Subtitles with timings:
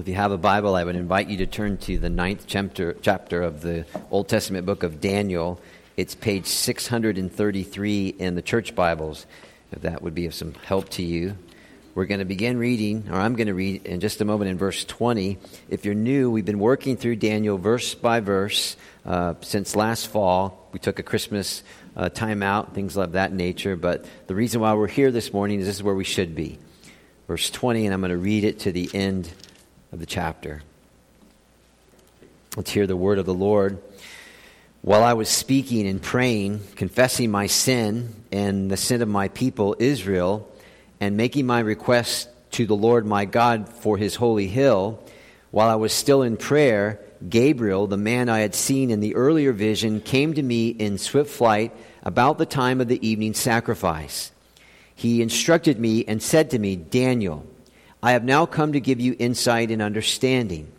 [0.00, 2.96] If you have a Bible, I would invite you to turn to the ninth chapter,
[3.02, 5.60] chapter of the Old Testament book of Daniel.
[5.94, 9.26] It's page 633 in the church Bibles,
[9.72, 11.36] if that would be of some help to you.
[11.94, 14.56] We're going to begin reading, or I'm going to read in just a moment in
[14.56, 15.36] verse 20.
[15.68, 20.66] If you're new, we've been working through Daniel verse by verse uh, since last fall.
[20.72, 21.62] We took a Christmas
[21.94, 25.60] uh, time out, things of that nature, but the reason why we're here this morning
[25.60, 26.58] is this is where we should be.
[27.28, 29.30] Verse 20, and I'm going to read it to the end
[29.92, 30.62] of the chapter.
[32.56, 33.82] Let's hear the word of the Lord.
[34.82, 39.76] While I was speaking and praying, confessing my sin and the sin of my people
[39.78, 40.48] Israel,
[41.00, 45.02] and making my request to the Lord my God for his holy hill,
[45.50, 49.52] while I was still in prayer, Gabriel, the man I had seen in the earlier
[49.52, 54.30] vision, came to me in swift flight about the time of the evening sacrifice.
[54.94, 57.46] He instructed me and said to me, Daniel,
[58.02, 60.72] I have now come to give you insight and understanding.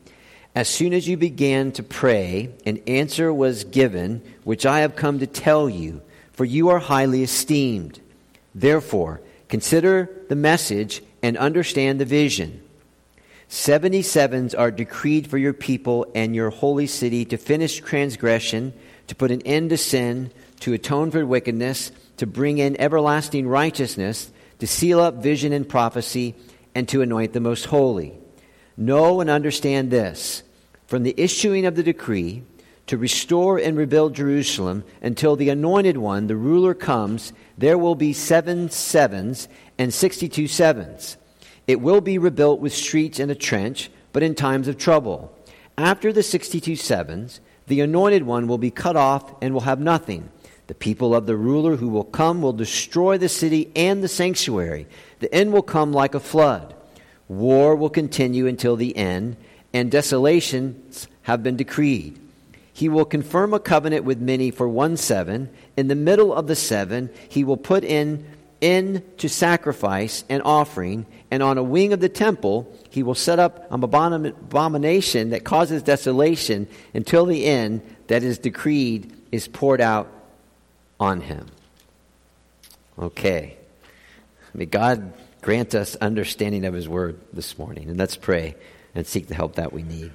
[0.55, 5.19] As soon as you began to pray, an answer was given, which I have come
[5.19, 6.02] to tell you,
[6.33, 7.99] for you are highly esteemed.
[8.53, 12.61] Therefore, consider the message and understand the vision.
[13.47, 18.73] Seventy sevens are decreed for your people and your holy city to finish transgression,
[19.08, 24.31] to put an end to sin, to atone for wickedness, to bring in everlasting righteousness,
[24.59, 26.36] to seal up vision and prophecy
[26.73, 28.17] and to anoint the most holy.
[28.77, 30.44] Know and understand this
[30.88, 32.44] from the issuing of the decree
[32.88, 38.11] to restore and rebuild Jerusalem until the anointed one, the ruler, comes, there will be
[38.11, 41.17] seven sevens and sixty two sevens.
[41.67, 45.33] It will be rebuilt with streets and a trench, but in times of trouble.
[45.77, 49.80] After the sixty two sevens, the anointed one will be cut off and will have
[49.80, 50.30] nothing.
[50.72, 54.88] The people of the ruler who will come will destroy the city and the sanctuary.
[55.19, 56.73] The end will come like a flood.
[57.27, 59.36] War will continue until the end,
[59.73, 62.17] and desolations have been decreed.
[62.72, 65.49] He will confirm a covenant with many for one seven.
[65.75, 68.26] In the middle of the seven, he will put in
[68.61, 73.39] in to sacrifice and offering, and on a wing of the temple he will set
[73.39, 80.08] up an abomination that causes desolation until the end that is decreed is poured out
[81.02, 81.48] on him.
[82.98, 83.58] Okay.
[84.54, 87.89] May God grant us understanding of His Word this morning.
[87.89, 88.56] And let's pray
[88.94, 90.12] and seek the help that we need.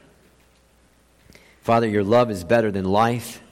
[1.63, 3.43] Father, your love is better than life.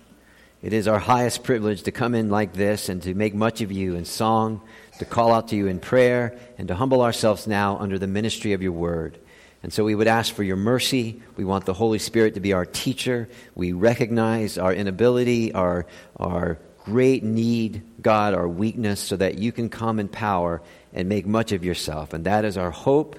[0.63, 3.73] It is our highest privilege to come in like this and to make much of
[3.73, 4.63] you in song,
[4.99, 8.53] to call out to you in prayer, and to humble ourselves now under the ministry
[8.53, 9.19] of your word.
[9.63, 11.21] And so we would ask for your mercy.
[11.37, 13.29] We want the Holy Spirit to be our teacher.
[13.55, 19.69] We recognize our inability, our, our great need, God, our weakness, so that you can
[19.69, 20.63] come in power
[20.93, 22.13] and make much of yourself.
[22.13, 23.19] And that is our hope,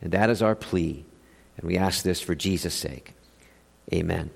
[0.00, 1.04] and that is our plea.
[1.56, 3.14] And we ask this for Jesus' sake.
[3.92, 4.30] Amen.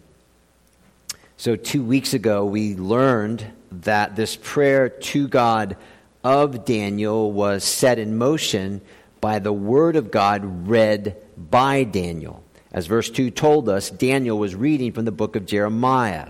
[1.37, 5.77] So, two weeks ago, we learned that this prayer to God
[6.25, 8.81] of Daniel was set in motion
[9.21, 12.43] by the Word of God read by Daniel.
[12.73, 16.29] As verse 2 told us, Daniel was reading from the book of Jeremiah.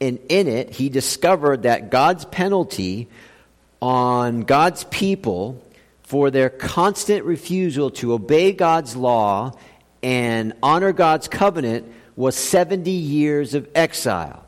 [0.00, 3.08] And in it, he discovered that God's penalty
[3.80, 5.62] on God's people
[6.02, 9.52] for their constant refusal to obey God's law
[10.02, 14.44] and honor God's covenant was 70 years of exile.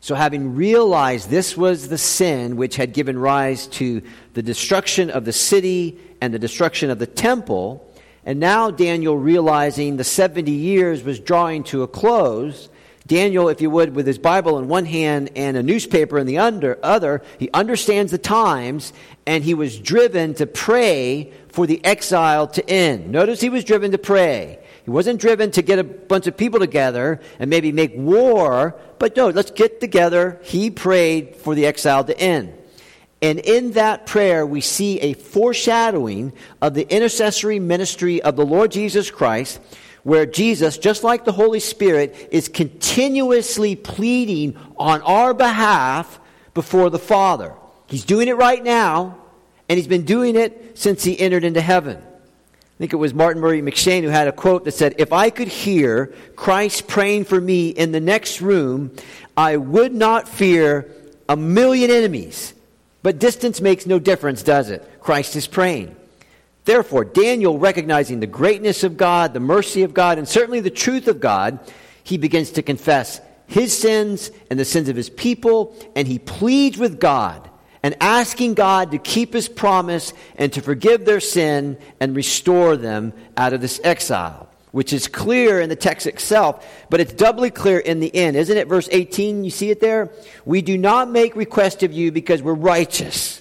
[0.00, 4.02] So, having realized this was the sin which had given rise to
[4.34, 7.92] the destruction of the city and the destruction of the temple,
[8.24, 12.68] and now Daniel realizing the 70 years was drawing to a close,
[13.06, 16.38] Daniel, if you would, with his Bible in one hand and a newspaper in the
[16.38, 18.92] under, other, he understands the times
[19.26, 23.10] and he was driven to pray for the exile to end.
[23.10, 24.58] Notice he was driven to pray.
[24.84, 29.16] He wasn't driven to get a bunch of people together and maybe make war, but
[29.16, 30.40] no, let's get together.
[30.42, 32.56] He prayed for the exile to end.
[33.22, 38.70] And in that prayer, we see a foreshadowing of the intercessory ministry of the Lord
[38.70, 39.60] Jesus Christ
[40.06, 46.20] where Jesus, just like the Holy Spirit, is continuously pleading on our behalf
[46.54, 47.54] before the Father.
[47.88, 49.18] He's doing it right now,
[49.68, 51.96] and he's been doing it since he entered into heaven.
[51.96, 55.28] I think it was Martin Murray M'Cheyne who had a quote that said, If I
[55.28, 58.94] could hear Christ praying for me in the next room,
[59.36, 60.88] I would not fear
[61.28, 62.54] a million enemies.
[63.02, 64.88] But distance makes no difference, does it?
[65.00, 65.96] Christ is praying.
[66.66, 71.08] Therefore, Daniel, recognizing the greatness of God, the mercy of God, and certainly the truth
[71.08, 71.60] of God,
[72.02, 76.76] he begins to confess his sins and the sins of his people, and he pleads
[76.76, 77.48] with God
[77.84, 83.12] and asking God to keep his promise and to forgive their sin and restore them
[83.36, 84.48] out of this exile.
[84.76, 88.36] which is clear in the text itself, but it's doubly clear in the end.
[88.36, 88.68] Isn't it?
[88.68, 90.10] Verse 18, you see it there?
[90.44, 93.40] We do not make request of you because we're righteous,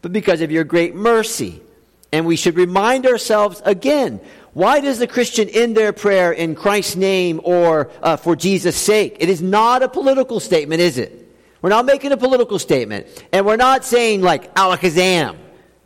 [0.00, 1.60] but because of your great mercy.
[2.12, 4.20] And we should remind ourselves again
[4.52, 9.16] why does the Christian end their prayer in Christ's name or uh, for Jesus' sake?
[9.20, 11.16] It is not a political statement, is it?
[11.62, 13.06] We're not making a political statement.
[13.32, 15.36] And we're not saying like alakazam.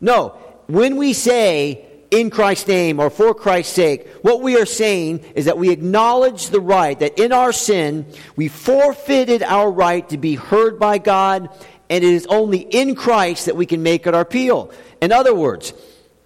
[0.00, 0.38] No.
[0.67, 5.44] When we say in Christ's name or for Christ's sake, what we are saying is
[5.44, 10.37] that we acknowledge the right that in our sin we forfeited our right to be
[10.37, 11.50] heard by God,
[11.91, 14.73] and it is only in Christ that we can make our appeal.
[15.03, 15.75] In other words,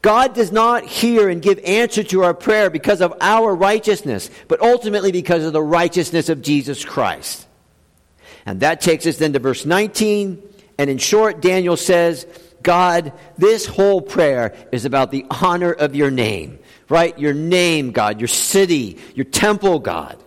[0.01, 4.61] God does not hear and give answer to our prayer because of our righteousness, but
[4.61, 7.47] ultimately because of the righteousness of Jesus Christ.
[8.47, 10.43] And that takes us then to verse 19.
[10.79, 12.27] And in short, Daniel says,
[12.63, 17.19] God, this whole prayer is about the honor of your name, right?
[17.19, 20.23] Your name, God, your city, your temple, God.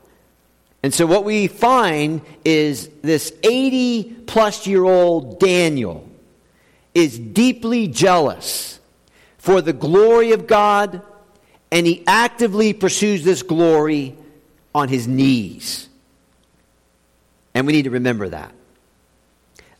[0.83, 6.09] And so what we find is this 80 plus year old Daniel
[6.93, 8.79] is deeply jealous
[9.41, 11.01] for the glory of God,
[11.71, 14.15] and he actively pursues this glory
[14.73, 15.89] on his knees.
[17.55, 18.53] And we need to remember that.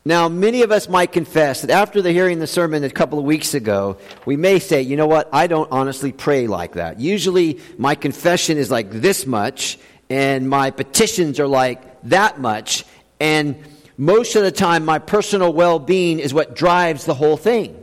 [0.04, 3.26] Now, many of us might confess that after the hearing the sermon a couple of
[3.26, 7.00] weeks ago, we may say, you know what, I don't honestly pray like that.
[7.00, 9.78] Usually, my confession is like this much,
[10.10, 12.84] and my petitions are like that much,
[13.20, 13.64] and
[13.96, 17.81] most of the time, my personal well being is what drives the whole thing.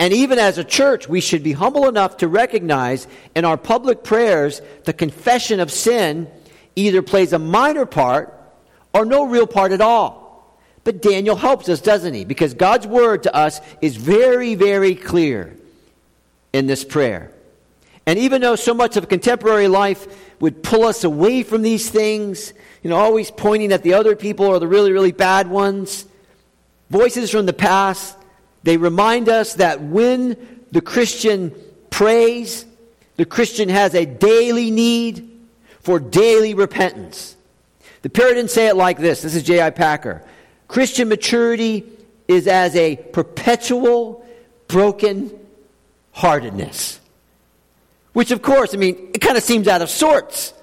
[0.00, 3.06] And even as a church, we should be humble enough to recognize
[3.36, 6.26] in our public prayers the confession of sin
[6.74, 8.34] either plays a minor part
[8.94, 10.56] or no real part at all.
[10.84, 12.24] But Daniel helps us, doesn't he?
[12.24, 15.54] Because God's word to us is very, very clear
[16.54, 17.30] in this prayer.
[18.06, 20.08] And even though so much of contemporary life
[20.40, 24.46] would pull us away from these things, you know, always pointing at the other people
[24.46, 26.06] or the really, really bad ones,
[26.88, 28.16] voices from the past
[28.62, 30.36] they remind us that when
[30.70, 31.54] the Christian
[31.90, 32.66] prays,
[33.16, 35.46] the Christian has a daily need
[35.80, 37.36] for daily repentance.
[38.02, 39.70] The Puritans say it like this this is J.I.
[39.70, 40.22] Packer
[40.68, 41.84] Christian maturity
[42.28, 44.24] is as a perpetual
[44.68, 45.36] broken
[46.12, 47.00] heartedness.
[48.12, 50.54] Which, of course, I mean, it kind of seems out of sorts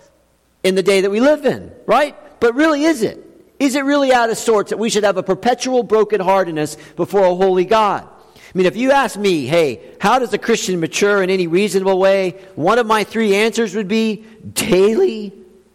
[0.63, 2.15] in the day that we live in, right?
[2.39, 3.26] But really, is it?
[3.59, 7.35] Is it really out of sorts that we should have a perpetual brokenheartedness before a
[7.35, 8.07] holy God?
[8.35, 11.99] I mean, if you ask me, hey, how does a Christian mature in any reasonable
[11.99, 12.31] way?
[12.55, 15.33] One of my three answers would be daily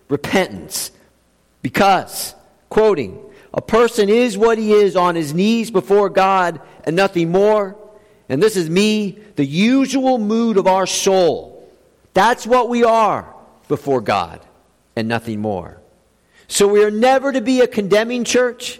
[0.09, 0.91] repentance.
[1.61, 2.35] Because,
[2.71, 3.19] quoting,
[3.53, 7.77] a person is what he is on his knees before God and nothing more.
[8.29, 11.71] And this is me, the usual mood of our soul.
[12.15, 13.35] That's what we are
[13.69, 14.41] before God
[14.97, 15.82] and nothing more.
[16.53, 18.79] So we are never to be a condemning church.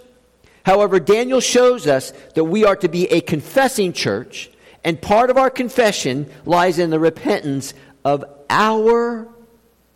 [0.63, 4.51] However, Daniel shows us that we are to be a confessing church,
[4.85, 7.73] and part of our confession lies in the repentance
[8.05, 9.27] of our,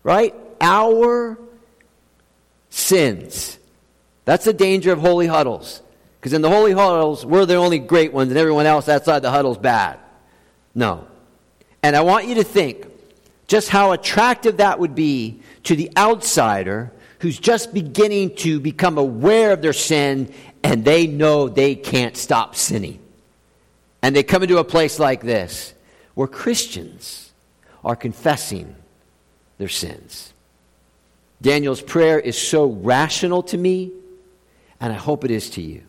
[0.03, 0.35] right?
[0.59, 1.39] Our
[2.71, 3.59] sins.
[4.25, 5.83] That's the danger of holy huddles.
[6.19, 9.31] Because in the holy huddles, we're the only great ones, and everyone else outside the
[9.31, 9.99] huddle's bad.
[10.75, 11.07] No.
[11.83, 12.87] And I want you to think
[13.49, 16.91] just how attractive that would be to the outsider
[17.21, 20.33] who's just beginning to become aware of their sin
[20.63, 23.01] and they know they can't stop sinning.
[24.03, 25.75] And they come into a place like this
[26.15, 27.33] where Christians
[27.85, 28.75] are confessing
[29.59, 30.33] their sins.
[31.41, 33.93] Daniel's prayer is so rational to me,
[34.81, 35.83] and I hope it is to you.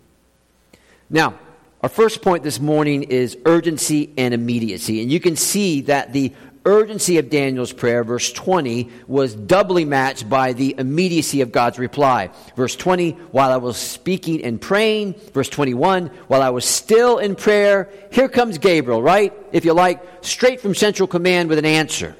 [1.09, 1.39] Now,
[1.81, 5.01] our first point this morning is urgency and immediacy.
[5.01, 6.33] And you can see that the
[6.65, 12.29] urgency of Daniel's prayer, verse 20, was doubly matched by the immediacy of God's reply.
[12.55, 15.13] Verse 20, while I was speaking and praying.
[15.33, 19.33] Verse 21, while I was still in prayer, here comes Gabriel, right?
[19.51, 22.15] If you like, straight from central command with an answer.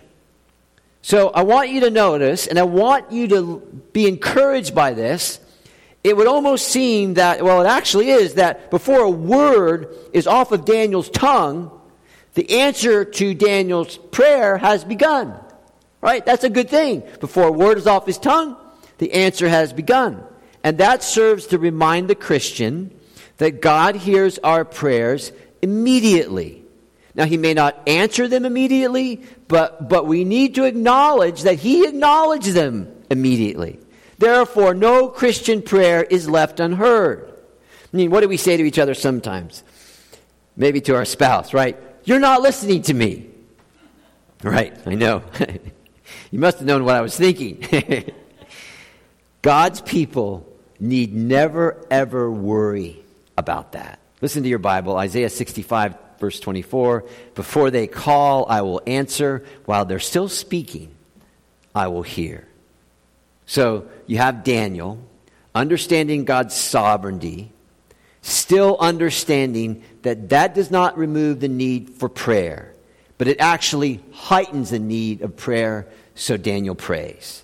[1.02, 3.60] So I want you to notice, and I want you to
[3.94, 5.40] be encouraged by this.
[6.04, 10.52] It would almost seem that, well, it actually is, that before a word is off
[10.52, 11.72] of Daniel's tongue,
[12.38, 15.34] the answer to Daniel's prayer has begun.
[16.02, 16.24] Right?
[16.24, 17.02] That's a good thing.
[17.20, 18.56] Before a word is off his tongue,
[19.00, 20.24] the answer has begun.
[20.64, 22.92] And that serves to remind the Christian
[23.38, 25.32] that God hears our prayers
[25.64, 26.64] immediately.
[27.16, 31.88] Now, he may not answer them immediately, but, but we need to acknowledge that he
[31.88, 33.80] acknowledges them immediately.
[34.20, 37.34] Therefore, no Christian prayer is left unheard.
[37.92, 39.64] I mean, what do we say to each other sometimes?
[40.56, 41.82] Maybe to our spouse, right?
[42.08, 43.28] You're not listening to me.
[44.42, 45.24] Right, I know.
[46.32, 47.64] You must have known what I was thinking.
[49.42, 50.48] God's people
[50.80, 53.04] need never, ever worry
[53.38, 54.00] about that.
[54.22, 57.06] Listen to your Bible, Isaiah 65, verse 24.
[57.36, 59.46] Before they call, I will answer.
[59.66, 60.94] While they're still speaking,
[61.74, 62.48] I will hear.
[63.46, 65.00] So you have Daniel
[65.56, 67.52] understanding God's sovereignty,
[68.28, 72.74] still understanding that that does not remove the need for prayer,
[73.18, 75.88] but it actually heightens the need of prayer.
[76.16, 77.44] So Daniel prays.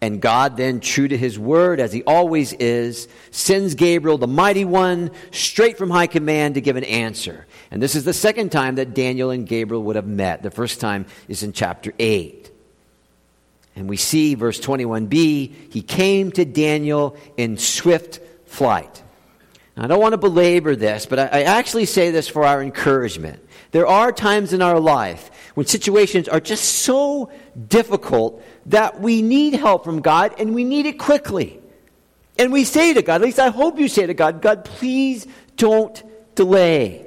[0.00, 4.64] And God, then, true to his word, as he always is, sends Gabriel, the mighty
[4.64, 7.46] one, straight from high command to give an answer.
[7.70, 10.42] And this is the second time that Daniel and Gabriel would have met.
[10.42, 12.50] The first time is in chapter 8.
[13.74, 19.02] And we see, verse 21b, he came to Daniel in swift flight.
[19.78, 23.46] I don't want to belabor this, but I actually say this for our encouragement.
[23.70, 27.30] There are times in our life when situations are just so
[27.68, 31.60] difficult that we need help from God and we need it quickly.
[32.38, 35.26] And we say to God, at least I hope you say to God, God, please
[35.56, 36.02] don't
[36.34, 37.06] delay.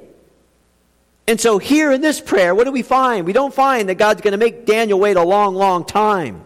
[1.26, 3.26] And so here in this prayer, what do we find?
[3.26, 6.44] We don't find that God's going to make Daniel wait a long, long time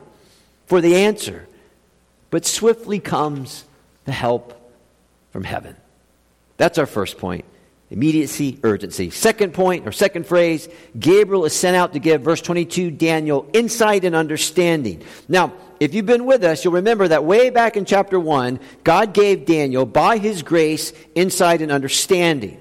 [0.67, 1.47] for the answer.
[2.31, 3.65] But swiftly comes
[4.05, 4.55] the help
[5.33, 5.77] from heaven.
[6.57, 7.45] That's our first point.
[7.89, 9.11] Immediacy, urgency.
[9.11, 14.05] Second point, or second phrase, Gabriel is sent out to give, verse 22, Daniel insight
[14.05, 15.05] and understanding.
[15.29, 19.15] Now, if you've been with us, you'll remember that way back in chapter 1, God
[19.15, 22.61] gave Daniel, by his grace, insight and understanding.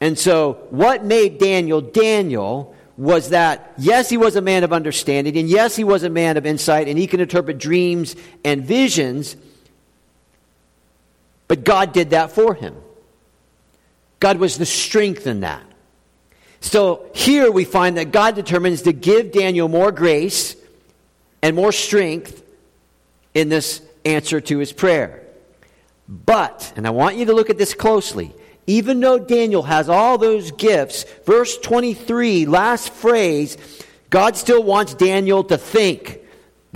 [0.00, 5.36] And so, what made Daniel Daniel was that, yes, he was a man of understanding,
[5.36, 9.36] and yes, he was a man of insight, and he can interpret dreams and visions,
[11.48, 12.74] but God did that for him.
[14.20, 15.62] God was the strength in that.
[16.60, 20.56] So here we find that God determines to give Daniel more grace
[21.42, 22.42] and more strength
[23.34, 25.22] in this answer to his prayer.
[26.08, 28.32] But, and I want you to look at this closely,
[28.66, 33.56] even though Daniel has all those gifts, verse 23, last phrase,
[34.10, 36.20] God still wants Daniel to think.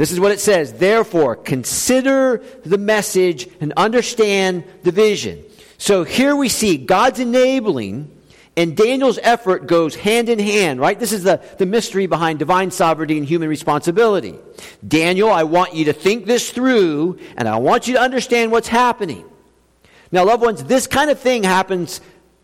[0.00, 0.73] This is what it says.
[0.73, 5.45] Therefore, consider the message and understand the vision.
[5.76, 8.11] So here we see God's enabling
[8.57, 10.99] and Daniel's effort goes hand in hand, right?
[10.99, 14.37] This is the, the mystery behind divine sovereignty and human responsibility.
[14.88, 18.69] Daniel, I want you to think this through and I want you to understand what's
[18.69, 19.26] happening.
[20.11, 22.00] Now, loved ones, this kind of thing happens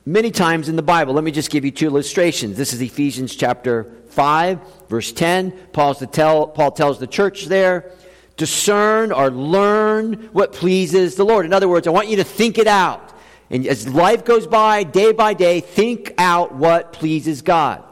[0.06, 1.12] many times in the Bible.
[1.12, 2.56] Let me just give you two illustrations.
[2.56, 5.50] This is Ephesians chapter 5, verse 10.
[5.72, 7.90] Paul's to tell, Paul tells the church there,
[8.36, 11.44] discern or learn what pleases the Lord.
[11.44, 13.12] In other words, I want you to think it out.
[13.50, 17.82] And as life goes by, day by day, think out what pleases God.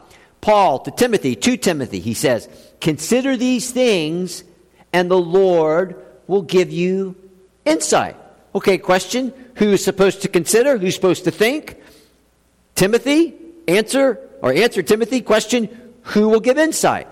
[0.41, 2.49] Paul to Timothy, to Timothy, he says,
[2.81, 4.45] Consider these things,
[4.93, 7.17] and the Lord will give you
[7.65, 8.17] insight.
[8.55, 10.79] Okay, question Who's supposed to consider?
[10.79, 11.77] Who's supposed to think?
[12.75, 13.35] Timothy?
[13.67, 15.21] Answer, or answer Timothy.
[15.21, 15.69] Question
[16.03, 17.09] Who will give insight?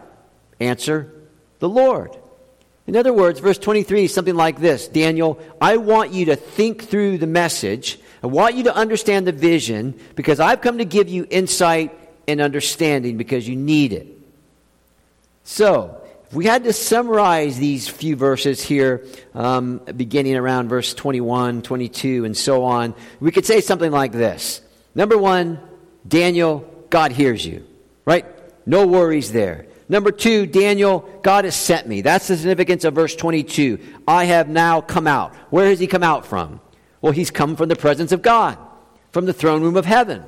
[0.61, 1.13] Answer
[1.59, 2.17] the Lord.
[2.87, 6.85] In other words, verse 23 is something like this Daniel, I want you to think
[6.85, 11.09] through the message I want you to understand the vision because I've come to give
[11.09, 14.07] you insight and understanding because you need it.
[15.43, 19.05] So, if we had to summarize these few verses here,
[19.35, 24.61] um, beginning around verse 21, 22, and so on, we could say something like this.
[24.95, 25.61] Number one,
[26.07, 27.67] Daniel, God hears you,
[28.05, 28.27] right?
[28.67, 29.67] No worries there.
[29.89, 32.01] Number two, Daniel, God has sent me.
[32.01, 33.79] That's the significance of verse 22.
[34.07, 35.35] I have now come out.
[35.51, 36.61] Where has he come out from?
[37.01, 38.57] Well, he's come from the presence of God,
[39.11, 40.25] from the throne room of heaven.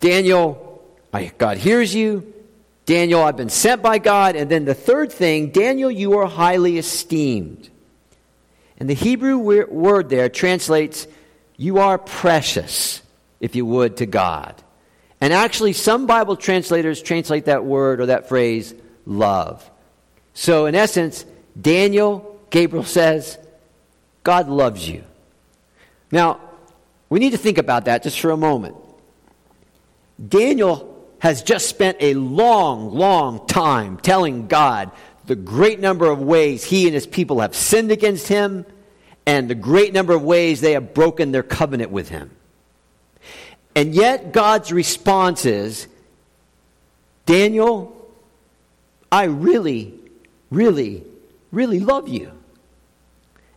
[0.00, 0.82] Daniel,
[1.38, 2.34] God hears you.
[2.86, 4.34] Daniel, I've been sent by God.
[4.34, 7.70] And then the third thing, Daniel, you are highly esteemed.
[8.78, 11.06] And the Hebrew word there translates,
[11.56, 13.02] you are precious,
[13.40, 14.62] if you would, to God.
[15.20, 19.68] And actually, some Bible translators translate that word or that phrase, love.
[20.32, 21.24] So, in essence,
[21.60, 23.38] Daniel, Gabriel says,
[24.22, 25.04] God loves you.
[26.12, 26.40] Now,
[27.08, 28.76] we need to think about that just for a moment.
[30.26, 34.90] Daniel has just spent a long, long time telling God
[35.26, 38.66] the great number of ways he and his people have sinned against him
[39.26, 42.30] and the great number of ways they have broken their covenant with him.
[43.74, 45.86] And yet, God's response is
[47.26, 47.96] Daniel,
[49.12, 49.94] I really,
[50.50, 51.04] really,
[51.52, 52.32] really love you.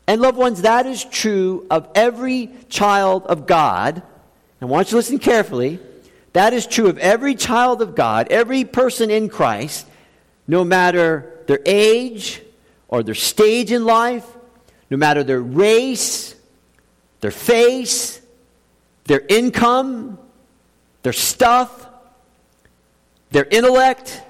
[0.08, 3.96] And loved ones, that is true of every child of God.
[3.96, 4.04] And
[4.62, 5.80] I want you to listen carefully.
[6.34, 9.88] That is true of every child of God, every person in Christ,
[10.48, 12.42] no matter their age
[12.88, 14.26] or their stage in life,
[14.90, 16.36] no matter their race,
[17.22, 18.20] their face,
[19.06, 20.18] their income,
[21.02, 21.88] their stuff,
[23.32, 24.22] their intellect,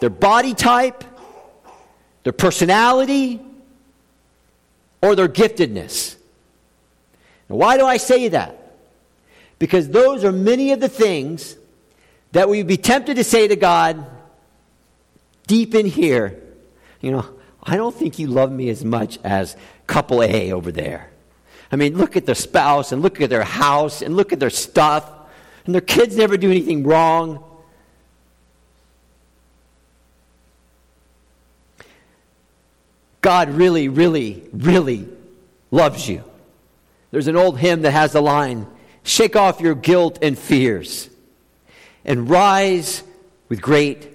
[0.00, 1.04] their body type,
[2.22, 3.40] their personality,
[5.02, 6.16] or their giftedness.
[7.48, 8.74] Now, why do I say that?
[9.58, 11.56] Because those are many of the things
[12.32, 14.04] that we'd be tempted to say to God
[15.46, 16.42] deep in here,
[17.00, 17.26] you know,
[17.62, 19.56] I don't think you love me as much as
[19.86, 21.10] couple A over there.
[21.70, 24.50] I mean, look at their spouse and look at their house and look at their
[24.50, 25.10] stuff,
[25.64, 27.42] and their kids never do anything wrong.
[33.20, 35.08] God really, really, really
[35.72, 36.22] loves you.
[37.10, 38.66] There's an old hymn that has the line
[39.06, 41.08] Shake off your guilt and fears
[42.04, 43.04] and rise
[43.48, 44.08] with great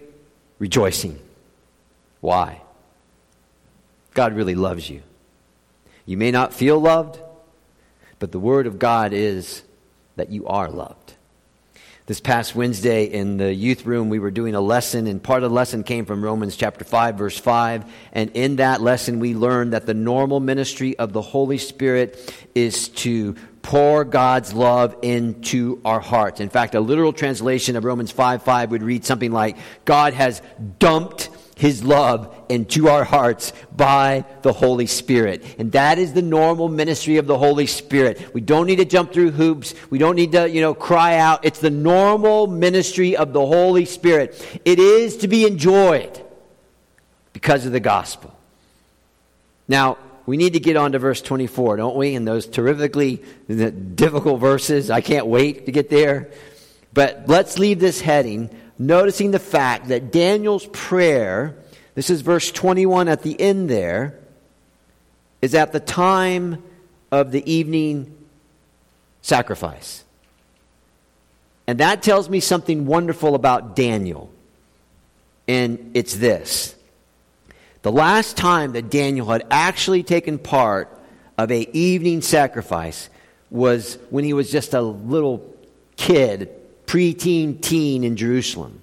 [0.60, 1.18] rejoicing.
[2.20, 2.62] Why?
[4.14, 5.02] God really loves you.
[6.06, 7.22] You may not feel loved,
[8.22, 9.64] but the Word of God is
[10.16, 11.16] that you are loved.
[12.06, 15.50] This past Wednesday in the youth room, we were doing a lesson, and part of
[15.50, 17.84] the lesson came from Romans chapter 5, verse 5.
[18.14, 22.90] And in that lesson, we learned that the normal ministry of the Holy Spirit is
[22.90, 26.42] to pour God's love into our hearts.
[26.42, 30.44] In fact, a literal translation of Romans 5 5 would read something like God has
[30.78, 31.30] dumped
[31.62, 35.46] his love into our hearts by the Holy Spirit.
[35.60, 38.34] And that is the normal ministry of the Holy Spirit.
[38.34, 39.76] We don't need to jump through hoops.
[39.92, 41.46] We don't need to, you know, cry out.
[41.46, 44.60] It's the normal ministry of the Holy Spirit.
[44.66, 46.20] It is to be enjoyed
[47.32, 48.36] because of the gospel.
[49.68, 52.16] Now, we need to get on to verse 24, don't we?
[52.16, 54.90] And those terrifically difficult verses.
[54.90, 56.32] I can't wait to get there.
[56.92, 58.50] But let's leave this heading
[58.82, 61.56] noticing the fact that Daniel's prayer,
[61.94, 64.20] this is verse 21 at the end there,
[65.42, 66.64] is at the time
[67.12, 68.18] of the evening
[69.22, 70.04] sacrifice.
[71.68, 74.32] And that tells me something wonderful about Daniel.
[75.48, 76.76] And it's this.
[77.84, 80.90] The last time that Daniel had actually taken part
[81.38, 83.10] of a evening sacrifice
[83.52, 85.56] was when he was just a little
[85.98, 86.50] kid
[86.92, 88.82] preteen teen in Jerusalem.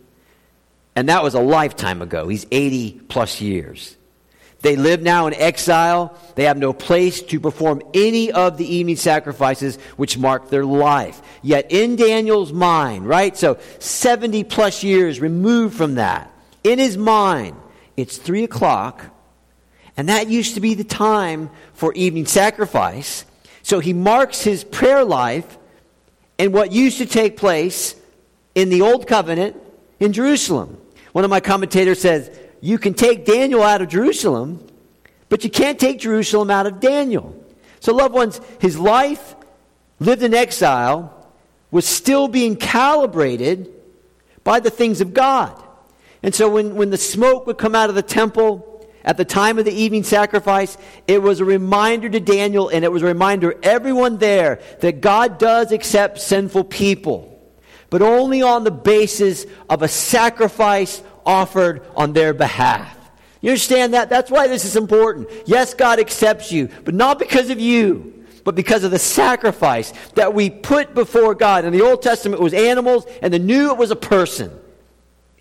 [0.97, 2.27] And that was a lifetime ago.
[2.27, 3.99] He's 80 plus years.
[4.63, 6.19] They live now in exile.
[6.35, 11.21] They have no place to perform any of the evening sacrifices which mark their life.
[11.43, 13.37] Yet in Daniel's mind, right?
[13.37, 16.33] So 70 plus years removed from that,
[16.65, 17.57] in his mind,
[17.95, 19.05] it's 3 o'clock,
[19.99, 23.27] and that used to be the time for evening sacrifice.
[23.63, 25.59] So he marks his prayer life
[26.39, 27.95] and what used to take place
[28.55, 29.57] in the Old Covenant
[30.01, 30.79] in Jerusalem.
[31.13, 32.31] One of my commentators says,
[32.61, 34.67] You can take Daniel out of Jerusalem,
[35.29, 37.35] but you can't take Jerusalem out of Daniel.
[37.81, 39.37] So, loved ones, his life
[40.01, 41.15] lived in exile
[41.71, 43.69] was still being calibrated
[44.43, 45.63] by the things of God.
[46.23, 48.65] And so, when, when the smoke would come out of the temple,
[49.05, 52.93] at the time of the evening sacrifice, it was a reminder to Daniel and it
[52.93, 57.28] was a reminder everyone there that God does accept sinful people
[57.91, 62.95] but only on the basis of a sacrifice offered on their behalf.
[63.41, 64.11] You understand that?
[64.11, 65.29] That's why this is important.
[65.47, 70.35] Yes, God accepts you, but not because of you, but because of the sacrifice that
[70.35, 71.65] we put before God.
[71.65, 74.51] In the Old Testament, it was animals, and the New, it was a person.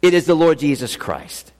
[0.01, 1.51] It is the Lord Jesus Christ.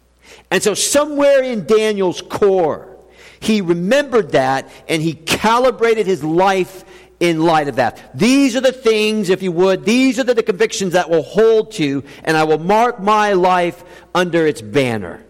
[0.52, 2.98] And so, somewhere in Daniel's core,
[3.40, 6.84] he remembered that and he calibrated his life
[7.20, 8.12] in light of that.
[8.14, 11.72] These are the things, if you would, these are the, the convictions that will hold
[11.74, 15.24] to, and I will mark my life under its banner.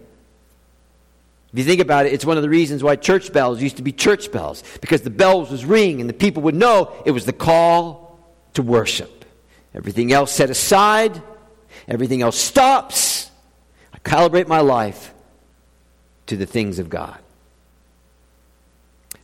[1.52, 3.82] If you think about it, it's one of the reasons why church bells used to
[3.82, 7.24] be church bells, because the bells was ring and the people would know it was
[7.24, 8.18] the call
[8.54, 9.24] to worship.
[9.74, 11.22] Everything else set aside,
[11.86, 13.30] everything else stops.
[13.94, 15.14] I calibrate my life
[16.26, 17.18] to the things of God.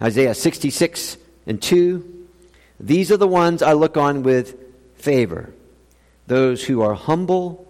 [0.01, 2.24] Isaiah 66 and 2
[2.79, 4.57] these are the ones I look on with
[4.97, 5.53] favor.
[6.27, 7.67] Those who are humble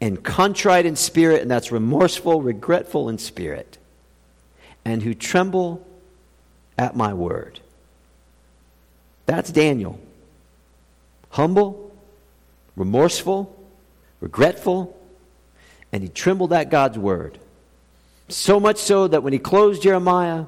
[0.00, 3.78] and contrite in spirit, and that's remorseful, regretful in spirit,
[4.84, 5.86] and who tremble
[6.76, 7.60] at my word.
[9.26, 10.00] That's Daniel.
[11.30, 11.94] Humble,
[12.76, 13.54] remorseful,
[14.20, 14.96] regretful,
[15.92, 17.38] and he trembled at God's word.
[18.28, 20.44] So much so that when he closed Jeremiah,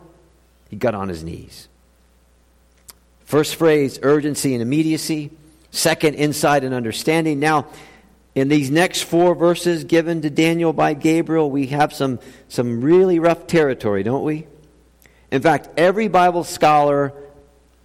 [0.69, 1.69] he got on his knees.
[3.31, 5.31] First phrase, urgency and immediacy.
[5.71, 7.39] Second, insight and understanding.
[7.39, 7.69] Now,
[8.35, 13.21] in these next four verses given to Daniel by Gabriel, we have some, some really
[13.21, 14.49] rough territory, don't we?
[15.31, 17.13] In fact, every Bible scholar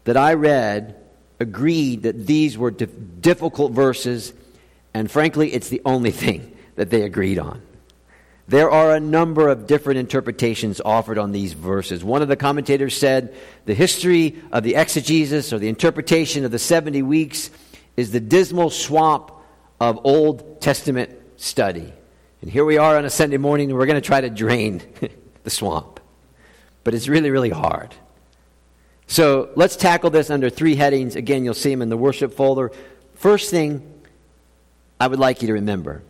[0.06, 0.96] that I read
[1.40, 4.34] agreed that these were difficult verses,
[4.96, 7.62] and frankly, it's the only thing that they agreed on.
[8.48, 12.04] There are a number of different interpretations offered on these verses.
[12.04, 13.34] One of the commentators said
[13.66, 17.50] the history of the exegesis or the interpretation of the 70 weeks
[17.98, 19.32] is the dismal swamp
[19.80, 21.92] of Old Testament study.
[22.42, 24.84] And here we are on a Sunday morning, and we're going to try to drain
[25.44, 26.00] the swamp.
[26.84, 27.96] But it's really, really hard.
[29.08, 31.16] So let's tackle this under three headings.
[31.16, 32.72] Again, you'll see them in the worship folder.
[33.16, 33.92] First thing
[35.00, 36.04] I would like you to remember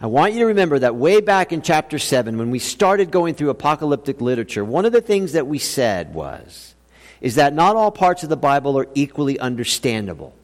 [0.00, 3.34] I want you to remember that way back in chapter 7, when we started going
[3.34, 6.76] through apocalyptic literature, one of the things that we said was,
[7.20, 10.36] is that not all parts of the Bible are equally understandable.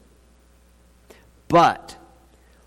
[1.47, 1.95] But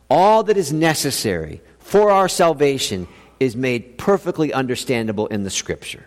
[0.08, 3.06] all that is necessary for our salvation
[3.38, 6.06] is made perfectly understandable in the Scripture.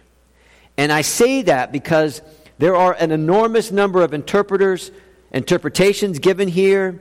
[0.77, 2.23] And I say that because
[2.57, 4.89] there are an enormous number of interpreters,
[5.31, 6.99] interpretations given here,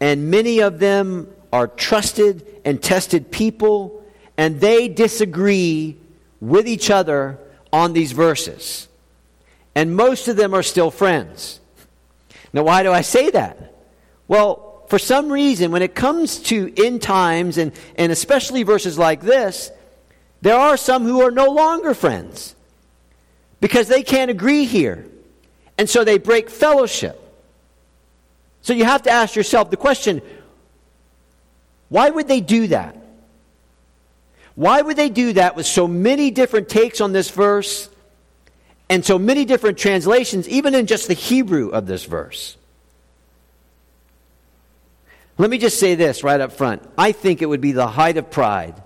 [0.00, 4.04] and many of them are trusted and tested people,
[4.36, 5.96] and they disagree
[6.38, 7.38] with each other
[7.72, 8.88] on these verses.
[9.74, 11.60] And most of them are still friends.
[12.52, 13.72] Now, why do I say that?
[14.28, 19.22] Well, for some reason, when it comes to end times, and, and especially verses like
[19.22, 19.70] this,
[20.42, 22.54] there are some who are no longer friends
[23.62, 25.06] because they can't agree here.
[25.78, 27.18] And so they break fellowship.
[28.60, 30.20] So you have to ask yourself the question
[31.88, 32.96] why would they do that?
[34.54, 37.88] Why would they do that with so many different takes on this verse
[38.88, 42.56] and so many different translations, even in just the Hebrew of this verse?
[45.38, 46.82] Let me just say this right up front.
[46.96, 48.82] I think it would be the height of pride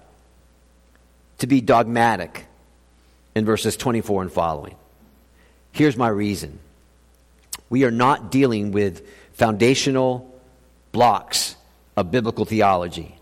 [1.39, 2.47] to be dogmatic
[3.35, 4.75] in verses 24 and following.
[5.73, 6.59] Here's my reason
[7.69, 10.29] we are not dealing with foundational
[10.91, 11.55] blocks
[12.01, 13.17] of biblical theology.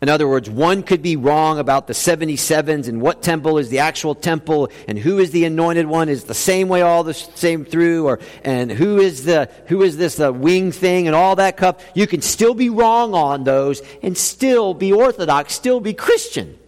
[0.00, 3.78] In other words, one could be wrong about the 77s and what temple is the
[3.78, 7.64] actual temple and who is the anointed one is the same way all the same
[7.64, 11.56] through or and who is the who is this the wing thing and all that
[11.56, 11.80] cup.
[11.94, 16.58] You can still be wrong on those and still be orthodox, still be Christian.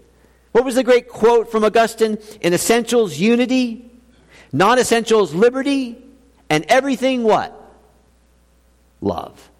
[0.52, 2.18] What was the great quote from Augustine?
[2.40, 3.90] In essentials unity,
[4.52, 5.98] non-essentials liberty,
[6.48, 7.50] and everything what?
[9.00, 9.50] Love.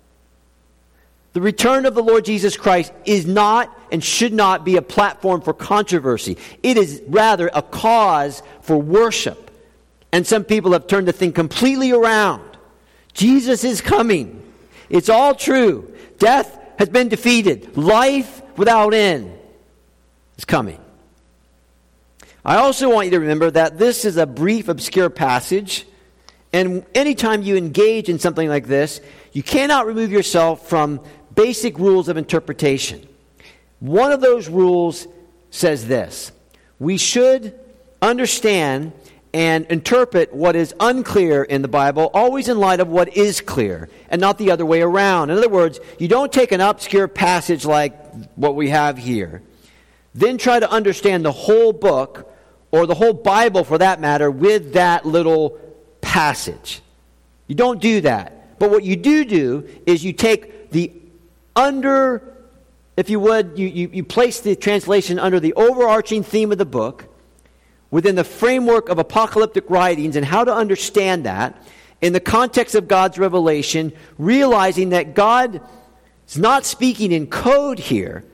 [1.35, 5.41] The return of the Lord Jesus Christ is not and should not be a platform
[5.41, 6.39] for controversy.
[6.63, 9.51] It is rather a cause for worship.
[10.13, 12.57] And some people have turned the thing completely around.
[13.15, 14.43] Jesus is coming.
[14.89, 15.93] It's all true.
[16.19, 17.77] Death has been defeated.
[17.77, 19.37] Life without end
[20.37, 20.79] is coming.
[22.45, 25.85] I also want you to remember that this is a brief, obscure passage.
[26.53, 29.01] And anytime you engage in something like this,
[29.33, 31.01] you cannot remove yourself from
[31.35, 33.07] basic rules of interpretation.
[33.81, 35.07] One of those rules
[35.51, 36.33] says this
[36.79, 37.59] We should
[38.01, 38.93] understand
[39.33, 43.89] and interpret what is unclear in the Bible always in light of what is clear
[44.09, 45.31] and not the other way around.
[45.31, 47.95] In other words, you don't take an obscure passage like
[48.37, 49.43] what we have here,
[50.15, 52.33] then try to understand the whole book
[52.71, 55.59] or the whole Bible for that matter with that little
[56.01, 56.81] passage.
[57.49, 58.59] You don't do that.
[58.61, 60.93] But what you do do is you take the
[61.57, 62.37] under,
[62.97, 66.65] if you would, you, you, you place the translation under the overarching theme of the
[66.65, 67.07] book
[67.91, 71.57] within the framework of apocalyptic writings and how to understand that
[72.01, 75.61] in the context of God's revelation, realizing that God
[76.29, 78.25] is not speaking in code here.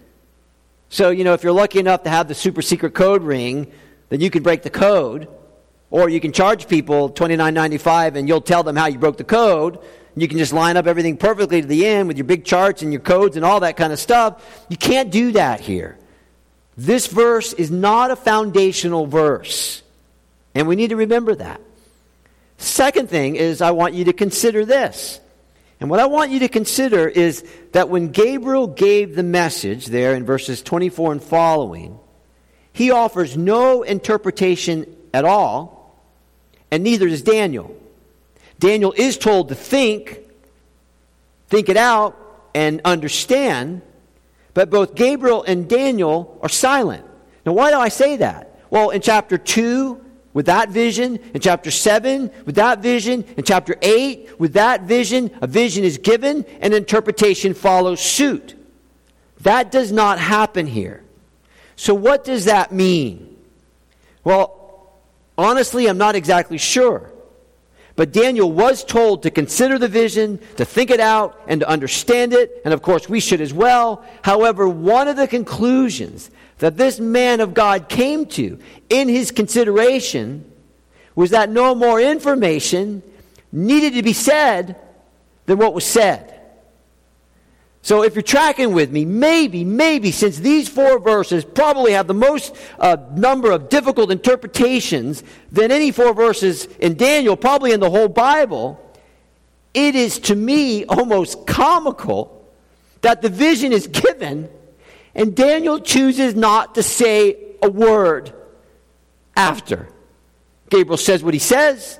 [0.88, 3.70] So, you know, if you're lucky enough to have the super secret code ring,
[4.08, 5.28] then you can break the code.
[5.90, 9.78] Or you can charge people $29.95 and you'll tell them how you broke the code.
[10.16, 12.92] You can just line up everything perfectly to the end with your big charts and
[12.92, 14.66] your codes and all that kind of stuff.
[14.68, 15.98] You can't do that here.
[16.76, 19.82] This verse is not a foundational verse.
[20.54, 21.60] And we need to remember that.
[22.58, 25.20] Second thing is, I want you to consider this.
[25.80, 27.42] And what I want you to consider is
[27.72, 31.98] that when Gabriel gave the message there in verses 24 and following,
[32.72, 35.98] he offers no interpretation at all,
[36.70, 37.74] and neither does Daniel.
[38.60, 40.20] Daniel is told to think,
[41.48, 42.16] think it out,
[42.54, 43.80] and understand,
[44.54, 47.04] but both Gabriel and Daniel are silent.
[47.46, 48.60] Now, why do I say that?
[48.68, 53.76] Well, in chapter 2, with that vision, in chapter 7, with that vision, in chapter
[53.80, 58.54] 8, with that vision, a vision is given and interpretation follows suit.
[59.40, 61.02] That does not happen here.
[61.76, 63.38] So, what does that mean?
[64.22, 64.92] Well,
[65.38, 67.10] honestly, I'm not exactly sure.
[68.00, 72.32] But Daniel was told to consider the vision, to think it out, and to understand
[72.32, 72.62] it.
[72.64, 74.02] And of course, we should as well.
[74.22, 78.58] However, one of the conclusions that this man of God came to
[78.88, 80.50] in his consideration
[81.14, 83.02] was that no more information
[83.52, 84.76] needed to be said
[85.44, 86.39] than what was said.
[87.90, 92.14] So, if you're tracking with me, maybe, maybe, since these four verses probably have the
[92.14, 97.90] most uh, number of difficult interpretations than any four verses in Daniel, probably in the
[97.90, 98.80] whole Bible,
[99.74, 102.48] it is to me almost comical
[103.00, 104.48] that the vision is given
[105.16, 108.32] and Daniel chooses not to say a word
[109.34, 109.88] after.
[110.68, 111.98] Gabriel says what he says,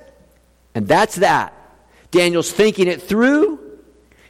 [0.73, 1.53] and that's that.
[2.13, 3.60] Daniel's thinking it through.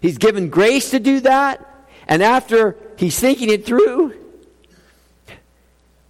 [0.01, 1.67] He's given grace to do that.
[2.07, 4.15] And after he's thinking it through,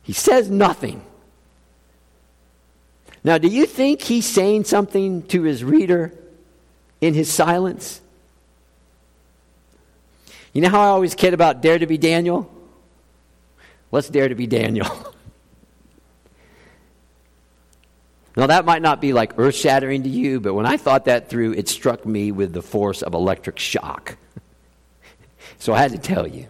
[0.03, 1.05] he says nothing.
[3.23, 6.15] Now, do you think he's saying something to his reader
[7.01, 8.01] in his silence?
[10.53, 12.51] You know how I always kid about Dare to be Daniel?
[13.93, 14.87] Let's dare to be Daniel.
[18.41, 21.29] now, that might not be like earth shattering to you, but when I thought that
[21.29, 24.17] through, it struck me with the force of electric shock.
[25.59, 26.47] so I had to tell you.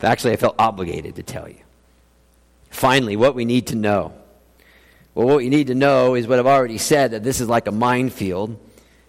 [0.00, 1.58] Actually, I felt obligated to tell you.
[2.70, 4.14] Finally, what we need to know.
[5.14, 7.66] Well, what you need to know is what I've already said that this is like
[7.66, 8.58] a minefield.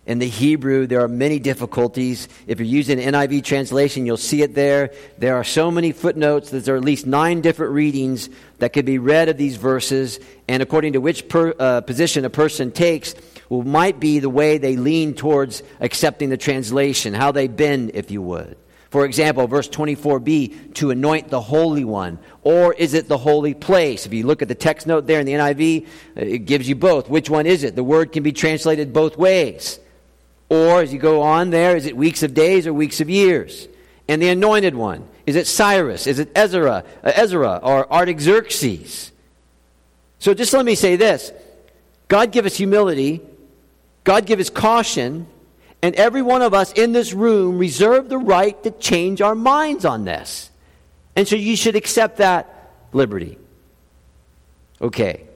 [0.06, 2.28] In the Hebrew, there are many difficulties.
[2.46, 4.92] If you're using NIV translation, you'll see it there.
[5.18, 8.86] There are so many footnotes that there are at least nine different readings that could
[8.86, 13.16] be read of these verses, and according to which per, uh, position a person takes,
[13.50, 18.12] well, might be the way they lean towards accepting the translation, how they bend, if
[18.12, 18.58] you would.
[18.92, 22.20] For example, verse 24b, to anoint the Holy One.
[22.44, 24.06] Or is it the holy place?
[24.06, 27.10] If you look at the text note there in the NIV, it gives you both.
[27.10, 27.76] Which one is it?
[27.76, 29.80] The word can be translated both ways.
[30.50, 33.68] Or as you go on there, is it weeks of days or weeks of years?
[34.08, 36.06] And the anointed one, is it Cyrus?
[36.06, 39.12] Is it Ezra, uh, Ezra or Artaxerxes?
[40.20, 41.32] So just let me say this
[42.08, 43.22] God give us humility,
[44.04, 45.28] God give us caution,
[45.82, 49.86] and every one of us in this room reserve the right to change our minds
[49.86, 50.52] on this.
[51.16, 53.38] And so you should accept that liberty.
[54.82, 55.28] Okay.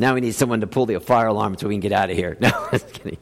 [0.00, 2.16] Now we need someone to pull the fire alarm so we can get out of
[2.16, 2.36] here.
[2.40, 3.18] No, just kidding.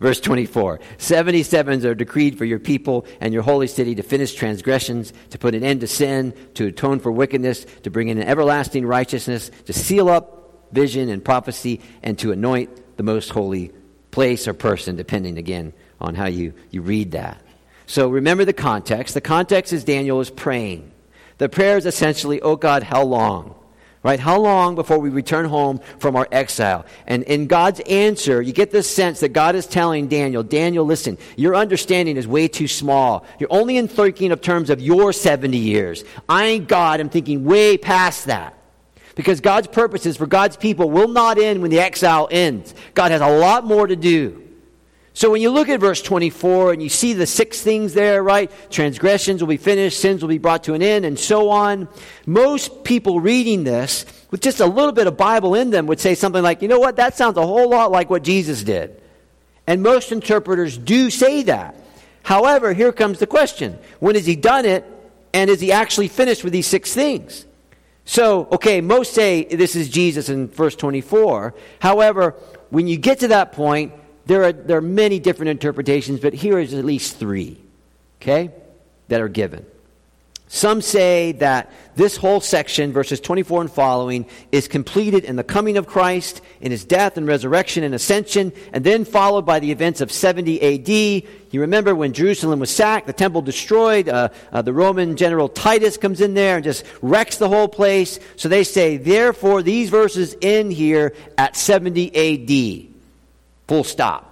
[0.00, 5.12] Verse 24 77s are decreed for your people and your holy city to finish transgressions,
[5.30, 8.84] to put an end to sin, to atone for wickedness, to bring in an everlasting
[8.84, 13.70] righteousness, to seal up vision and prophecy, and to anoint the most holy
[14.10, 17.40] place or person, depending again on how you, you read that.
[17.86, 19.14] So remember the context.
[19.14, 20.90] The context is Daniel is praying.
[21.38, 23.54] The prayer is essentially, Oh God, how long?
[24.02, 24.18] Right?
[24.18, 26.84] How long before we return home from our exile?
[27.06, 31.18] And in God's answer, you get this sense that God is telling Daniel, Daniel, listen,
[31.36, 33.24] your understanding is way too small.
[33.38, 36.04] You're only in thinking of terms of your 70 years.
[36.28, 36.98] I ain't God.
[36.98, 38.58] I'm thinking way past that.
[39.14, 42.74] Because God's purposes for God's people will not end when the exile ends.
[42.94, 44.42] God has a lot more to do.
[45.14, 48.50] So when you look at verse 24 and you see the six things there, right?
[48.70, 51.88] Transgressions will be finished, sins will be brought to an end, and so on.
[52.24, 56.14] Most people reading this with just a little bit of Bible in them would say
[56.14, 56.96] something like, you know what?
[56.96, 59.02] That sounds a whole lot like what Jesus did.
[59.66, 61.76] And most interpreters do say that.
[62.22, 63.78] However, here comes the question.
[64.00, 64.86] When has he done it?
[65.34, 67.46] And is he actually finished with these six things?
[68.04, 71.54] So, okay, most say this is Jesus in verse 24.
[71.80, 72.34] However,
[72.70, 73.92] when you get to that point,
[74.26, 77.58] there are, there are many different interpretations, but here is at least three,
[78.20, 78.50] okay,
[79.08, 79.66] that are given.
[80.54, 85.78] Some say that this whole section, verses 24 and following, is completed in the coming
[85.78, 90.02] of Christ, in his death and resurrection and ascension, and then followed by the events
[90.02, 90.88] of 70 AD.
[91.52, 95.96] You remember when Jerusalem was sacked, the temple destroyed, uh, uh, the Roman general Titus
[95.96, 98.20] comes in there and just wrecks the whole place.
[98.36, 102.91] So they say, therefore, these verses end here at 70 AD.
[103.72, 104.28] Full stop.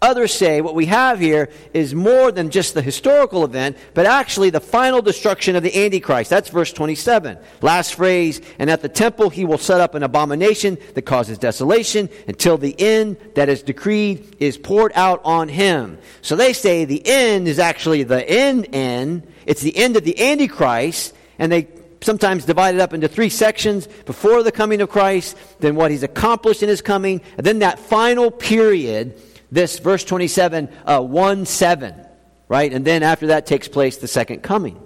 [0.00, 4.50] Others say what we have here is more than just the historical event, but actually
[4.50, 6.30] the final destruction of the Antichrist.
[6.30, 7.36] That's verse 27.
[7.62, 12.08] Last phrase, and at the temple he will set up an abomination that causes desolation
[12.28, 15.98] until the end that is decreed is poured out on him.
[16.22, 19.26] So they say the end is actually the end end.
[19.46, 21.66] It's the end of the Antichrist, and they
[22.02, 26.62] sometimes divided up into three sections before the coming of Christ, then what he's accomplished
[26.62, 32.06] in his coming, and then that final period, this verse 27, uh, 1 7.
[32.48, 32.72] right?
[32.72, 34.80] And then after that takes place the second coming.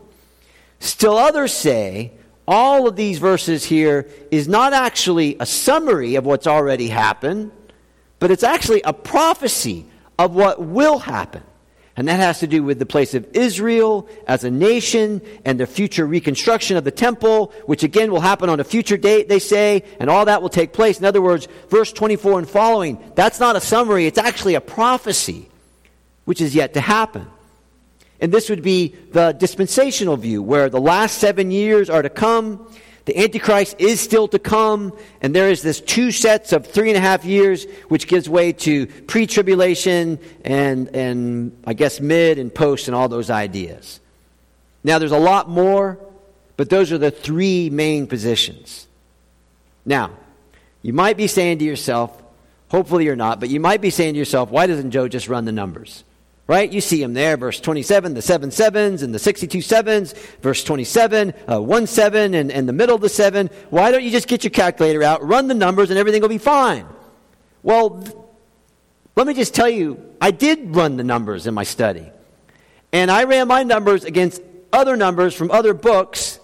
[0.81, 2.13] Still others say
[2.47, 7.53] all of these verses here is not actually a summary of what's already happened,
[8.19, 9.87] but it's actually a prophecy
[10.19, 11.43] of what will happen.
[11.97, 15.67] And that has to do with the place of Israel as a nation and the
[15.67, 19.85] future reconstruction of the temple, which again will happen on a future date, they say,
[20.01, 20.99] and all that will take place.
[20.99, 25.49] In other words, verse 24 and following, that's not a summary, it's actually a prophecy,
[26.25, 27.29] which is yet to happen.
[28.21, 32.67] And this would be the dispensational view, where the last seven years are to come.
[33.05, 36.97] The Antichrist is still to come, and there is this two sets of three and
[36.97, 42.55] a half years, which gives way to pre tribulation and, and I guess mid and
[42.55, 44.01] post and all those ideas.
[44.83, 45.99] Now, there's a lot more,
[46.57, 48.87] but those are the three main positions.
[49.85, 50.13] Now,
[50.81, 52.23] you might be saying to yourself,
[52.69, 55.45] hopefully you're not, but you might be saying to yourself, why doesn't Joe just run
[55.45, 56.05] the numbers?
[56.47, 56.71] Right?
[56.71, 61.33] You see them there, verse 27, the seven sevens and the 62 sevens, verse 27,
[61.51, 63.49] uh, one seven and, and the middle of the seven.
[63.71, 66.37] Why don't you just get your calculator out, run the numbers, and everything will be
[66.37, 66.87] fine?
[67.63, 68.05] Well,
[69.17, 72.11] let me just tell you, I did run the numbers in my study.
[72.93, 76.41] And I ran my numbers against other numbers from other books,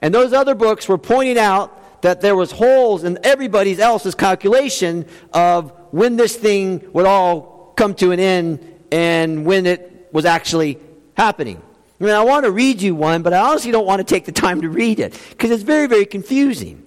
[0.00, 5.06] and those other books were pointing out that there was holes in everybody else's calculation
[5.32, 10.78] of when this thing would all come to an end and when it was actually
[11.16, 11.60] happening.
[12.00, 14.26] I mean, I want to read you one, but I honestly don't want to take
[14.26, 16.86] the time to read it because it's very, very confusing.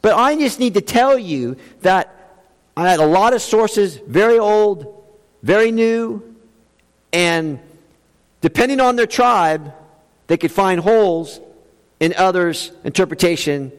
[0.00, 2.14] But I just need to tell you that
[2.76, 5.04] I had a lot of sources, very old,
[5.42, 6.36] very new,
[7.12, 7.58] and
[8.40, 9.74] depending on their tribe,
[10.28, 11.40] they could find holes
[12.00, 13.72] in others' interpretation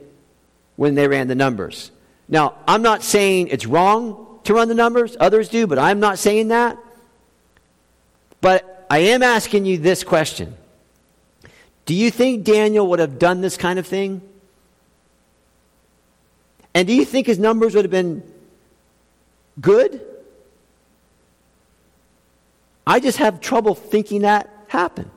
[0.75, 1.91] when they ran the numbers.
[2.27, 6.19] Now, I'm not saying it's wrong to run the numbers, others do, but I'm not
[6.19, 6.77] saying that.
[8.43, 10.53] But I am asking you this question
[11.85, 14.21] Do you think Daniel would have done this kind of thing?
[16.75, 18.21] And do you think his numbers would have been
[19.61, 20.01] good?
[22.85, 25.09] I just have trouble thinking that happened.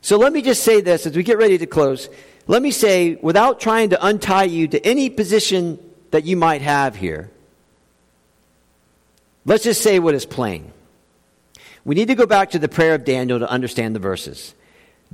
[0.00, 2.08] So let me just say this as we get ready to close.
[2.48, 5.78] Let me say, without trying to untie you to any position
[6.10, 7.30] that you might have here,
[9.44, 10.72] let's just say what is plain.
[11.88, 14.52] We need to go back to the prayer of Daniel to understand the verses.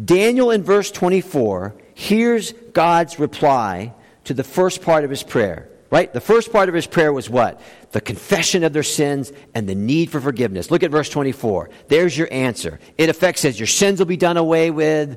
[0.05, 6.13] Daniel in verse 24 hears God's reply to the first part of his prayer, right?
[6.13, 7.61] The first part of his prayer was what?
[7.93, 10.69] The confession of their sins and the need for forgiveness.
[10.73, 11.71] Look at verse 24.
[11.87, 12.81] There's your answer.
[12.99, 15.17] It affects says, Your sins will be done away with.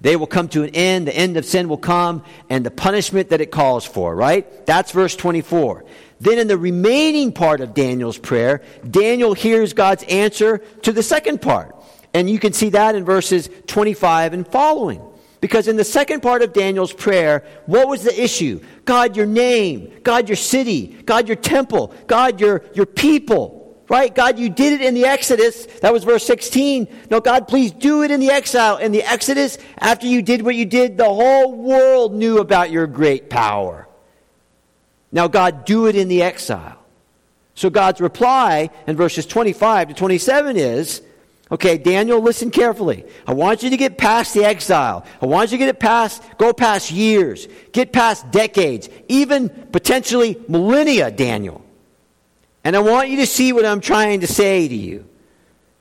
[0.00, 1.06] They will come to an end.
[1.06, 4.66] The end of sin will come and the punishment that it calls for, right?
[4.66, 5.84] That's verse 24.
[6.20, 11.42] Then, in the remaining part of Daniel's prayer, Daniel hears God's answer to the second
[11.42, 11.76] part.
[12.14, 15.02] And you can see that in verses 25 and following.
[15.40, 18.60] Because in the second part of Daniel's prayer, what was the issue?
[18.84, 19.92] God, your name.
[20.02, 20.86] God, your city.
[21.04, 21.92] God, your temple.
[22.06, 23.84] God, your, your people.
[23.88, 24.12] Right?
[24.12, 25.66] God, you did it in the Exodus.
[25.82, 26.88] That was verse 16.
[27.10, 28.78] No, God, please do it in the exile.
[28.78, 32.86] In the Exodus, after you did what you did, the whole world knew about your
[32.86, 33.85] great power.
[35.16, 36.76] Now, God, do it in the exile.
[37.54, 41.00] So God's reply in verses 25 to 27 is,
[41.50, 43.06] okay, Daniel, listen carefully.
[43.26, 45.06] I want you to get past the exile.
[45.22, 50.36] I want you to get it past, go past years, get past decades, even potentially
[50.48, 51.64] millennia, Daniel.
[52.62, 55.08] And I want you to see what I'm trying to say to you.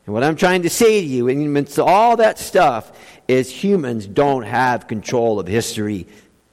[0.06, 2.90] And what I'm trying to say to you, and all that stuff,
[3.28, 6.08] is humans don't have control of history.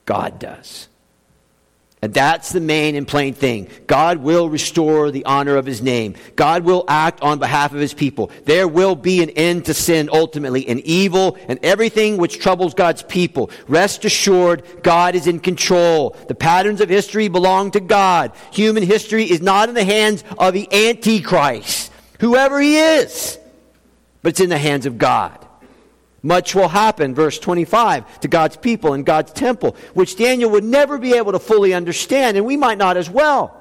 [0.05, 0.89] God does.
[2.05, 3.69] And that's the main and plain thing.
[3.87, 6.17] God will restore the honor of his name.
[6.35, 8.33] God will act on behalf of his people.
[8.45, 13.05] There will be an end to sin ultimately and evil and everything which troubles God's
[13.05, 13.53] people.
[13.69, 16.17] Rest assured, God is in control.
[16.27, 18.33] The patterns of history belong to God.
[18.51, 23.39] Human history is not in the hands of the Antichrist, whoever he is,
[24.23, 25.42] but it's in the hands of God.
[26.23, 30.99] Much will happen, verse 25, to God's people and God's temple, which Daniel would never
[30.99, 33.59] be able to fully understand, and we might not as well.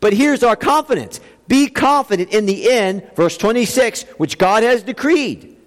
[0.00, 1.20] But here's our confidence.
[1.46, 5.58] Be confident in the end, verse 26, which God has decreed.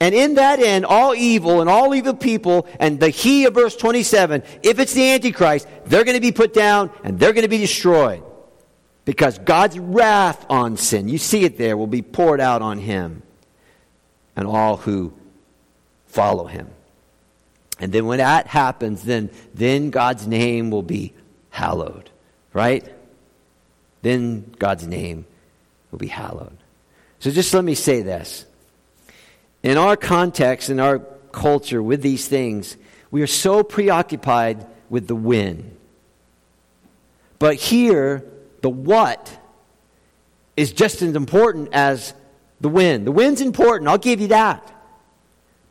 [0.00, 3.74] And in that end, all evil and all evil people, and the he of verse
[3.74, 7.48] 27, if it's the Antichrist, they're going to be put down and they're going to
[7.48, 8.22] be destroyed.
[9.06, 13.22] Because God's wrath on sin, you see it there, will be poured out on him
[14.36, 15.14] and all who
[16.14, 16.68] follow him.
[17.80, 21.12] And then when that happens, then, then God's name will be
[21.50, 22.08] hallowed,
[22.52, 22.88] right?
[24.02, 25.26] Then God's name
[25.90, 26.56] will be hallowed.
[27.18, 28.44] So just let me say this.
[29.64, 31.00] In our context, in our
[31.32, 32.76] culture, with these things,
[33.10, 35.76] we are so preoccupied with the when.
[37.40, 38.24] But here,
[38.60, 39.36] the what
[40.56, 42.14] is just as important as
[42.60, 43.04] the when.
[43.04, 44.73] The when's important, I'll give you that.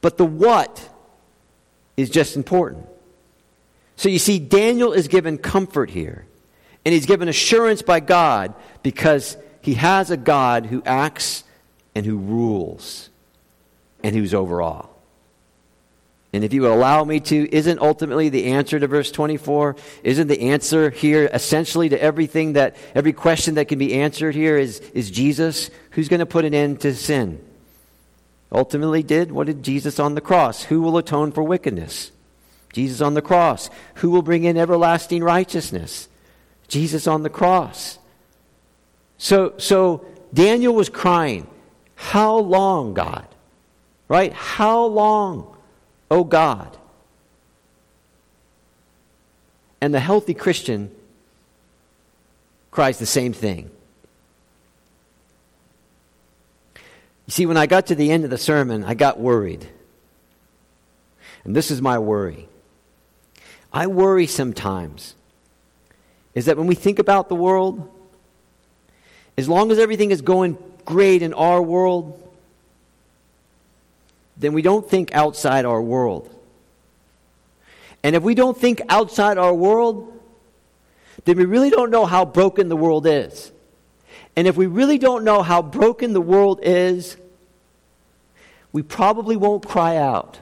[0.04, 0.90] But the what
[1.96, 2.86] is just important.
[3.96, 6.26] So you see, Daniel is given comfort here.
[6.84, 11.46] And he's given assurance by God because he has a God who acts
[11.96, 13.10] and who rules
[14.04, 14.94] and who's over all.
[16.34, 19.78] And if you would allow me to, isn't ultimately the answer to verse 24?
[20.04, 24.58] Isn't the answer here essentially to everything that, every question that can be answered here
[24.58, 25.70] is, is Jesus?
[25.92, 27.40] Who's going to put an end to sin?
[28.54, 30.64] Ultimately, did what did Jesus on the cross?
[30.66, 32.12] Who will atone for wickedness?
[32.72, 33.70] Jesus on the cross.
[33.96, 36.08] Who will bring in everlasting righteousness?
[36.68, 37.98] Jesus on the cross.
[39.18, 41.48] So, so Daniel was crying,
[41.96, 43.28] How long, God?
[44.08, 44.34] Right?
[44.34, 45.56] How long,
[46.12, 46.78] oh God?
[49.82, 50.92] And the healthy Christian
[52.72, 53.70] cries the same thing.
[57.26, 59.68] You see, when I got to the end of the sermon, I got worried.
[61.44, 62.48] And this is my worry.
[63.72, 65.16] I worry sometimes
[66.34, 67.90] is that when we think about the world,
[69.38, 72.20] as long as everything is going great in our world,
[74.38, 76.30] then we don't think outside our world.
[78.04, 80.10] And if we don't think outside our world,
[81.26, 83.52] then we really don't know how broken the world is.
[84.36, 87.18] And if we really don't know how broken the world is,
[88.72, 90.40] we probably won't cry out,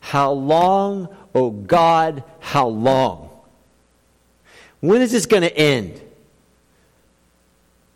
[0.00, 3.30] How long, oh God, how long?
[4.80, 6.00] When is this going to end?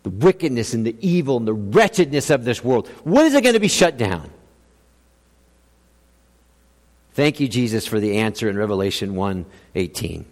[0.03, 2.87] The wickedness and the evil and the wretchedness of this world.
[3.03, 4.29] When is it going to be shut down?
[7.13, 9.45] Thank you, Jesus, for the answer in Revelation 1
[9.75, 10.25] 18.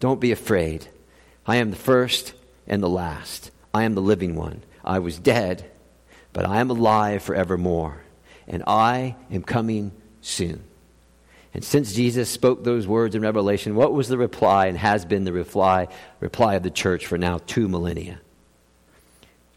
[0.00, 0.86] Don't be afraid.
[1.46, 2.34] I am the first
[2.66, 3.50] and the last.
[3.72, 4.62] I am the living one.
[4.84, 5.70] I was dead,
[6.32, 8.02] but I am alive forevermore,
[8.48, 10.64] and I am coming soon.
[11.52, 15.24] And since Jesus spoke those words in Revelation, what was the reply and has been
[15.24, 15.88] the reply,
[16.20, 18.20] reply of the church for now two millennia?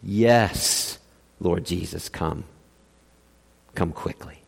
[0.02, 0.98] Yes,
[1.40, 2.46] Lord Jesus, come.
[3.76, 4.40] Come quickly.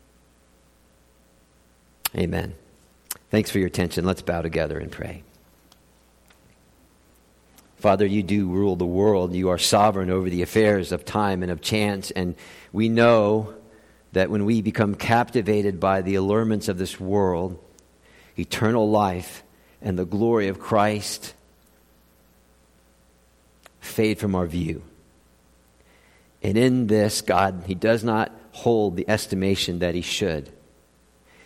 [2.16, 2.56] Amen.
[3.30, 4.06] Thanks for your attention.
[4.06, 5.24] Let's bow together and pray.
[7.86, 9.36] Father, you do rule the world.
[9.36, 12.10] You are sovereign over the affairs of time and of chance.
[12.10, 12.34] And
[12.74, 13.54] we know
[14.12, 17.64] that when we become captivated by the allurements of this world,
[18.40, 19.44] eternal life
[19.84, 21.36] and the glory of Christ
[23.82, 24.82] fade from our view.
[26.42, 30.52] And in this, God, He does not hold the estimation that He should.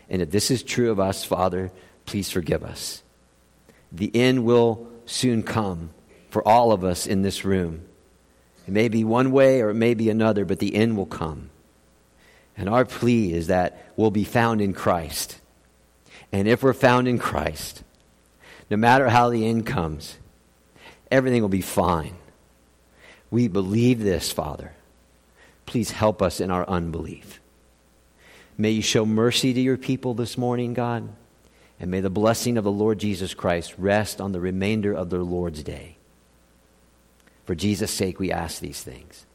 [0.10, 1.70] And if this is true of us, Father,
[2.06, 3.04] please forgive us.
[3.92, 5.90] The end will soon come
[6.30, 7.86] for all of us in this room.
[8.68, 11.50] It may be one way or it may be another, but the end will come.
[12.56, 15.40] And our plea is that we'll be found in Christ.
[16.32, 17.84] And if we're found in Christ,
[18.70, 20.18] no matter how the end comes,
[21.10, 22.16] everything will be fine.
[23.32, 24.74] We believe this, Father.
[25.66, 27.40] Please help us in our unbelief.
[28.58, 31.08] May you show mercy to your people this morning, God.
[31.80, 35.24] And may the blessing of the Lord Jesus Christ rest on the remainder of their
[35.24, 35.96] Lord's day.
[37.50, 39.26] For Jesus' sake, we ask these things.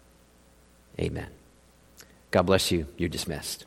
[1.00, 1.26] Amen.
[2.30, 2.86] God bless you.
[2.96, 3.64] You're dismissed.